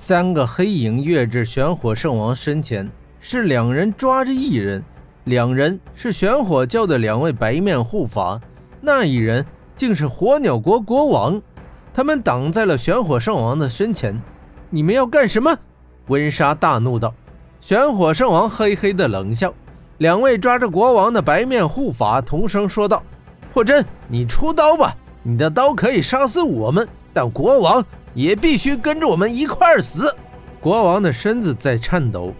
[0.00, 4.80] 三个黑影跃至玄火圣王身前，是两人抓着一人，
[5.24, 8.40] 两人是玄火教的两位白面护法，
[8.80, 9.44] 那一人
[9.76, 11.42] 竟是火鸟国国王。
[11.92, 14.16] 他们挡在了玄火圣王的身前。
[14.70, 15.58] 你们要干什么？
[16.06, 17.12] 温莎大怒道。
[17.60, 19.52] 玄火圣王嘿嘿的冷笑。
[19.98, 23.02] 两位抓着国王的白面护法同声说道
[23.52, 27.84] ：“霍真，你出刀吧，你的刀可以杀死我们，但国王……”
[28.18, 30.12] 也必须跟着我们一块儿死！
[30.58, 32.34] 国王的身子在颤抖，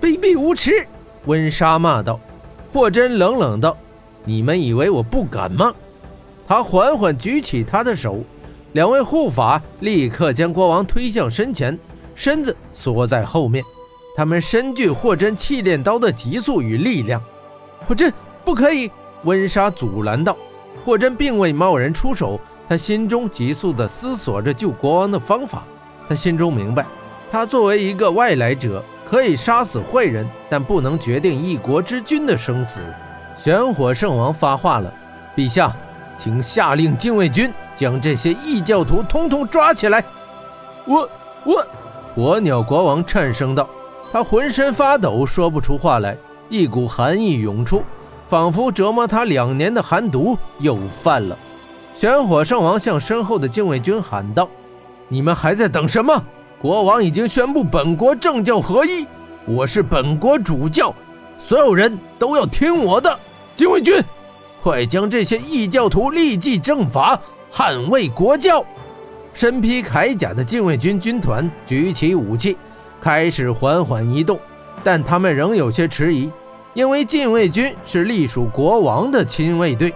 [0.00, 0.86] 卑鄙无耻！
[1.24, 2.20] 温莎骂道。
[2.72, 3.76] 霍真冷冷道
[4.24, 5.74] ：“你们以为我不敢吗？”
[6.46, 8.22] 他缓缓举起他的手，
[8.74, 11.76] 两位护法立刻将国王推向身前，
[12.14, 13.64] 身子缩在后面。
[14.16, 17.20] 他们深具霍真气炼刀的急速与力量。
[17.88, 18.12] 霍真
[18.44, 18.88] 不可以！
[19.24, 20.36] 温莎阻拦道。
[20.84, 22.40] 霍真并未贸然出手。
[22.68, 25.62] 他心中急速地思索着救国王的方法。
[26.08, 26.84] 他心中明白，
[27.30, 32.80] 他作为一个外来者，可以杀死坏人，但不能决定一国之君的生死。
[33.42, 34.92] 玄火圣王发话了
[35.36, 35.74] ：“陛下，
[36.18, 40.04] 请下令禁卫军将这些异教徒通通抓起来。”
[40.86, 41.08] 我
[41.44, 41.66] 我，
[42.14, 43.68] 火鸟国王颤声道，
[44.12, 46.16] 他浑身发抖，说不出话来，
[46.48, 47.82] 一股寒意涌出，
[48.28, 51.36] 仿佛折磨他两年的寒毒又犯了。
[51.96, 54.48] 玄火圣王向身后的禁卫军喊道
[55.08, 56.22] ：“你们还在等什么？
[56.60, 59.06] 国王已经宣布本国政教合一，
[59.46, 60.92] 我是本国主教，
[61.38, 63.16] 所有人都要听我的。
[63.56, 64.02] 禁卫军，
[64.60, 67.18] 快将这些异教徒立即正法，
[67.52, 68.64] 捍卫国教！”
[69.32, 72.56] 身披铠甲的禁卫军军团举起武器，
[73.00, 74.38] 开始缓缓移动，
[74.82, 76.28] 但他们仍有些迟疑，
[76.74, 79.94] 因为禁卫军是隶属国王的亲卫队。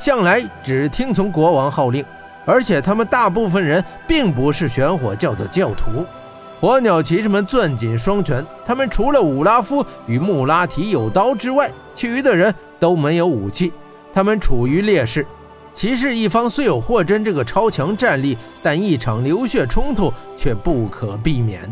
[0.00, 2.04] 向来只听从国王号令，
[2.44, 6.04] 而且他们大部分人并不是玄火教的教徒。
[6.60, 13.72] 火鸟骑士们攥紧双拳，他们除了武拉夫与穆拉提有刀之外，其余的人都没有武器，
[14.12, 15.24] 他们处于劣势。
[15.72, 21.62] 骑士一方虽有霍真这个超强战力，但一场流血冲突却不可避免。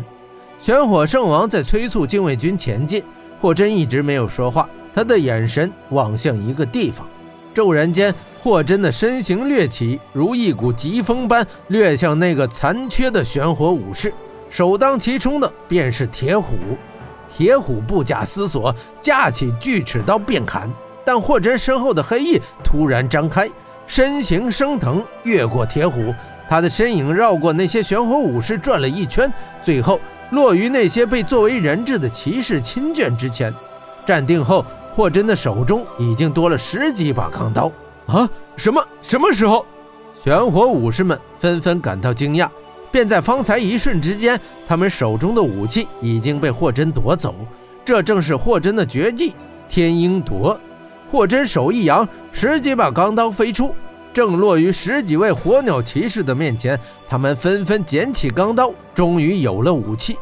[0.61, 3.03] 玄火圣王在催促禁卫军前进，
[3.41, 7.05] 霍真一直没有说话，他的眼神望向一个地方。
[7.57, 8.13] 骤然间，
[8.43, 14.13] 霍真的身形掠起，如一股疾风般掠向那个残缺的玄火武士。
[14.47, 16.55] 首当其冲的便是铁虎。
[17.35, 20.69] 铁虎不假思索，架起锯齿刀便砍。
[21.03, 23.49] 但霍真身后的黑翼突然张开，
[23.87, 26.13] 身形升腾，越过铁虎。
[26.47, 33.51] 他的身影绕过那些玄火武士转了一圈，最后落于那些被作为人质的骑士亲眷之前。
[34.05, 34.63] 站定后。
[34.97, 37.71] 霍真的手中已经多了十几把钢刀
[38.07, 38.27] 啊！
[38.55, 38.83] 什么？
[39.03, 39.63] 什么时候？
[40.15, 42.49] 玄火武士们纷纷感到惊讶。
[42.91, 47.35] 便在方才一瞬之间，他们手中的武器已经被霍真夺走。
[47.85, 49.35] 这正是霍真的绝技——
[49.69, 50.59] 天鹰夺。
[51.11, 53.75] 霍真手一扬，十几把钢刀飞出，
[54.11, 56.79] 正落于十几位火鸟骑士的面前。
[57.07, 60.17] 他们纷纷捡起钢刀，终于有了武器。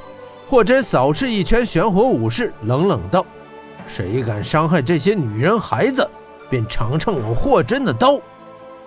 [0.50, 3.26] 霍真扫视一圈玄火武士，冷冷道。
[3.88, 6.08] 谁敢伤害这些女人孩子，
[6.50, 8.20] 便尝尝我霍真的刀！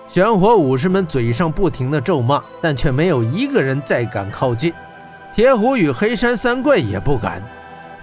[0.08, 4.72] 玄火武士们嘴上不停的咒骂，但却没有一个人再敢靠近。
[5.34, 7.42] 铁虎与黑山三怪也不敢。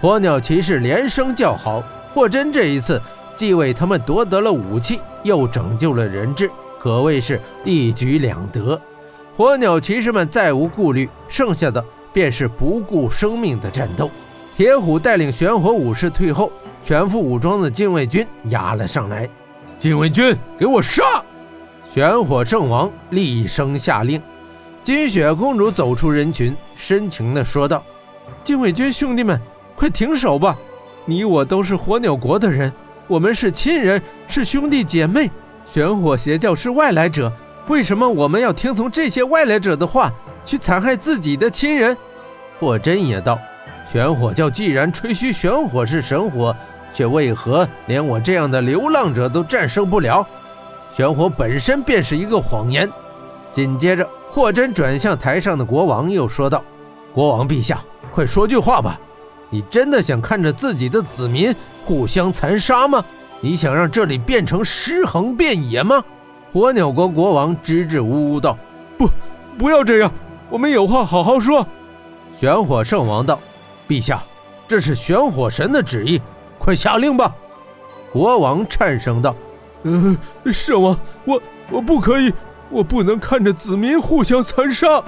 [0.00, 1.82] 火鸟骑士连声叫好。
[2.14, 3.00] 霍真这一次
[3.36, 8.80] 既为他们夺得了武器，又拯救了人质，可谓是一举两得。
[9.36, 14.08] 火鸟骑士们再无顾虑，剩下的便是不顾生命的战斗。
[14.56, 16.50] 铁虎带领玄火武士退后。
[16.86, 19.28] 全副武装的禁卫军压了上来，
[19.76, 21.02] 禁卫军给我杀！
[21.92, 24.22] 玄火圣王厉声下令。
[24.84, 27.82] 金雪公主走出人群，深情地说道
[28.44, 29.36] ：“禁卫军兄弟们，
[29.74, 30.56] 快停手吧！
[31.04, 32.72] 你我都是火鸟国的人，
[33.08, 35.28] 我们是亲人，是兄弟姐妹。
[35.66, 37.32] 玄火邪教是外来者，
[37.66, 40.12] 为什么我们要听从这些外来者的话，
[40.44, 41.96] 去残害自己的亲人？”
[42.60, 43.36] 霍真也道
[43.92, 46.54] ：“玄火教既然吹嘘玄火是神火。”
[46.92, 50.26] 却为何连我这样的流浪者都战胜不了？
[50.94, 52.90] 玄火本身便是一个谎言。
[53.52, 56.62] 紧接着，霍真转向台上的国王，又说道
[57.12, 59.00] ：“国王陛下，快说句话吧！
[59.48, 61.54] 你真的想看着自己的子民
[61.84, 63.04] 互相残杀吗？
[63.40, 66.02] 你想让这里变成尸横遍野吗？”
[66.52, 68.56] 火鸟国国王支支吾吾道
[68.96, 69.08] ：“不，
[69.58, 70.10] 不要这样，
[70.48, 71.66] 我们有话好好说。”
[72.38, 73.38] 玄火圣王道
[73.88, 74.22] ：“陛下，
[74.68, 76.20] 这是玄火神的旨意。”
[76.66, 77.32] 快下令吧！
[78.12, 79.36] 国王颤声道
[79.84, 80.18] ：“呃，
[80.52, 81.40] 圣王，我
[81.70, 82.32] 我不可以，
[82.70, 85.00] 我不能看着子民互相残杀。”